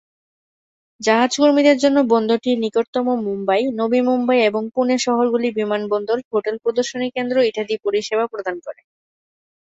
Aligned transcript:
জাহাজ 1.01 1.31
কর্মীদের 1.37 1.77
জন্য 1.83 1.97
বন্দরটির 2.11 2.57
নিকটতম 2.59 3.07
মুম্বই, 3.25 3.63
নবী 3.79 3.99
মুম্বাই 4.09 4.39
এবং 4.49 4.63
পুনে 4.73 4.95
শহরগুলি 5.05 5.47
বিমানবন্দর; 5.59 6.17
হোটেল, 6.29 6.55
প্রদর্শনী 6.63 7.07
কেন্দ্র, 7.15 7.35
ইত্যাদি 7.49 7.75
পরিষেবা 7.85 8.25
প্রদান 8.27 8.55
করে। 8.65 8.81